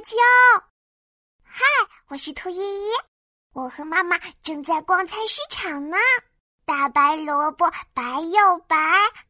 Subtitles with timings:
[0.00, 0.16] 椒。
[1.42, 1.64] 嗨，
[2.08, 2.90] 我是兔依依，
[3.52, 5.96] 我和妈妈正在逛菜市场呢。
[6.64, 8.76] 大白萝卜白又白，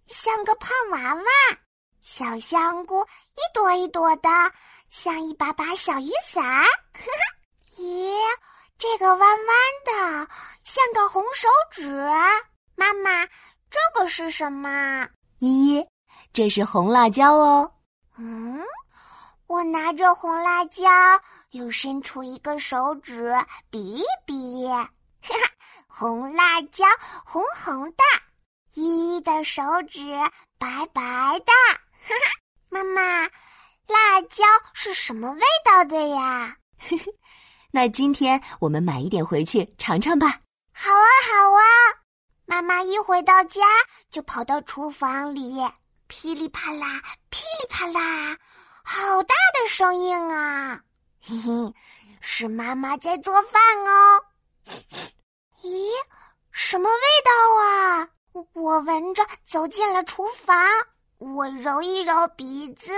[0.06, 1.24] 像个胖娃娃；
[2.02, 4.28] 小香菇一朵一朵的，
[4.88, 6.64] 像一把把小雨伞。
[7.76, 8.14] 咦，
[8.78, 9.38] 这个弯弯
[9.86, 10.28] 的，
[10.64, 11.90] 像个红手指。
[12.76, 13.26] 妈妈，
[13.70, 15.08] 这个是什么？
[15.38, 15.86] 依依，
[16.32, 17.72] 这是红辣椒哦。
[18.18, 18.62] 嗯，
[19.50, 20.88] 我拿着红辣椒，
[21.50, 23.34] 又伸出一个手指
[23.68, 24.64] 比一比。
[24.68, 24.84] 哈
[25.22, 25.34] 哈。
[25.88, 26.84] 红辣椒
[27.24, 27.96] 红红的，
[28.74, 30.16] 依依的手指
[30.56, 31.02] 白白
[31.40, 31.52] 的。
[32.00, 32.30] 哈哈，
[32.68, 33.24] 妈妈，
[33.88, 36.56] 辣椒是什么味道的呀？
[37.72, 40.38] 那今天我们买一点回去尝尝吧。
[40.72, 41.64] 好啊，好啊！
[42.46, 43.62] 妈妈一回到家
[44.12, 45.56] 就跑到厨房里，
[46.06, 48.38] 噼里啪啦，噼里啪啦，
[48.92, 50.80] 好大的声音啊！
[51.22, 51.74] 嘿嘿，
[52.20, 54.20] 是妈妈在做饭哦。
[55.62, 55.90] 咦，
[56.50, 57.30] 什么味道
[57.62, 58.08] 啊？
[58.32, 60.58] 我我闻着走进了厨房，
[61.18, 62.92] 我揉一揉鼻子，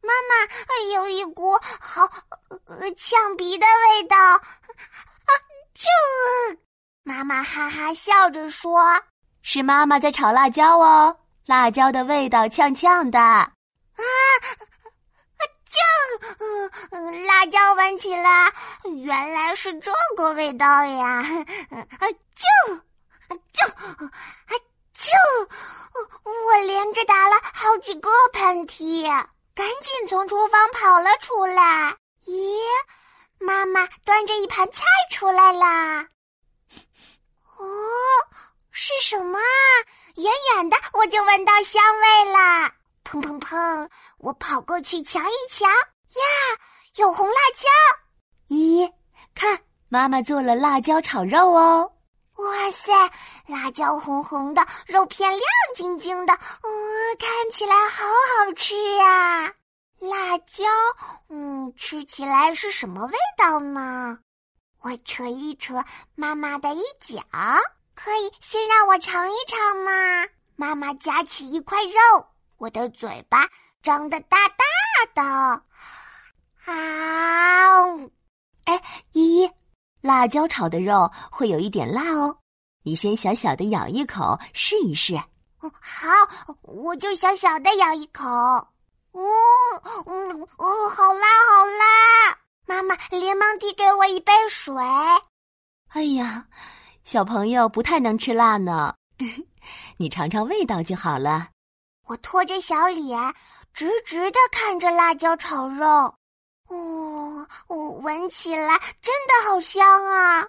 [0.00, 0.46] 妈妈
[0.94, 2.08] 有一股好
[2.66, 4.16] 呃呛鼻的味道。
[4.38, 5.30] 啊，
[5.74, 5.88] 就
[7.02, 8.80] 妈妈哈哈笑着说
[9.42, 13.51] ：“是妈妈在炒辣椒哦，辣椒的味道呛呛的。”
[16.90, 18.52] 嗯，辣椒闻起来
[19.04, 21.22] 原来是这个味道呀。
[21.98, 22.74] 啊就
[23.52, 24.10] 就啊
[24.94, 25.12] 就！
[26.46, 29.04] 我连着打了好几个喷嚏，
[29.54, 31.96] 赶紧从厨房跑了出来。
[32.26, 32.56] 咦，
[33.38, 36.06] 妈妈端着一盘菜出来啦！
[37.58, 37.66] 哦，
[38.70, 39.44] 是什么啊？
[40.16, 42.72] 远远的我就闻到香味啦！
[43.04, 43.88] 砰砰砰！
[44.18, 45.66] 我跑过去瞧一瞧，
[46.14, 46.58] 呀，
[46.96, 47.68] 有红辣椒！
[48.48, 48.92] 咦，
[49.34, 51.92] 看，妈妈做了辣椒炒肉哦！
[52.36, 52.92] 哇塞，
[53.46, 55.42] 辣椒红红的，肉片亮
[55.74, 59.52] 晶晶的，嗯，看起来好好吃呀！
[59.98, 60.64] 辣椒，
[61.28, 64.18] 嗯，吃起来是什么味道呢？
[64.80, 65.84] 我扯一扯
[66.16, 67.22] 妈妈的衣角，
[67.94, 69.92] 可以先让我尝一尝吗？
[70.56, 73.48] 妈妈夹起一块肉，我的嘴巴
[73.82, 74.64] 张得大大
[75.14, 75.62] 的。
[76.64, 77.86] 啊，
[78.64, 79.50] 哎，依依。
[80.12, 82.36] 辣椒炒的肉会有一点辣哦，
[82.84, 85.16] 你先小小的咬一口试一试。
[85.58, 86.06] 好，
[86.60, 88.28] 我就小小的咬一口。
[88.28, 89.22] 哦，
[90.06, 92.36] 嗯，哦，好辣，好辣！
[92.66, 94.74] 妈妈连忙递给我一杯水。
[95.88, 96.44] 哎呀，
[97.04, 98.94] 小朋友不太能吃辣呢，
[99.96, 101.48] 你尝尝味道就好了。
[102.06, 103.18] 我拖着小脸，
[103.72, 106.14] 直直的看着辣椒炒肉。
[107.42, 110.46] 哦，我闻起来真的好香啊！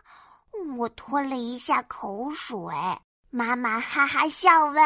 [0.78, 2.58] 我吞了一下口水，
[3.30, 4.84] 妈妈哈哈笑问：“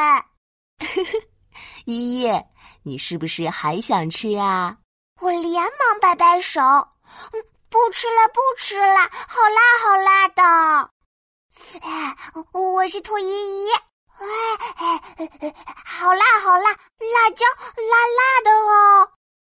[1.86, 2.44] 依依，
[2.84, 4.78] 你是不是还想吃啊？”
[5.20, 6.62] 我连忙摆摆手
[7.34, 10.92] ：“嗯，不吃了，不吃了，好辣，好辣的！”
[11.82, 12.16] 哎，
[12.54, 13.26] 我是兔依
[13.66, 13.70] 依，
[14.20, 14.26] 哎
[14.78, 15.54] 哎，
[15.86, 17.46] 好辣，好辣，辣椒
[17.76, 19.12] 辣辣的哦！